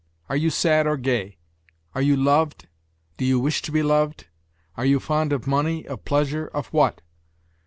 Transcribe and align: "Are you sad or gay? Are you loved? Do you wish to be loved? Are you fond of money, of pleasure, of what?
"Are 0.29 0.35
you 0.35 0.49
sad 0.49 0.87
or 0.87 0.97
gay? 0.97 1.37
Are 1.93 2.01
you 2.01 2.17
loved? 2.17 2.67
Do 3.17 3.23
you 3.23 3.39
wish 3.39 3.61
to 3.61 3.71
be 3.71 3.83
loved? 3.83 4.25
Are 4.75 4.83
you 4.83 4.99
fond 4.99 5.31
of 5.31 5.45
money, 5.45 5.85
of 5.87 6.05
pleasure, 6.05 6.47
of 6.47 6.65
what? 6.73 7.01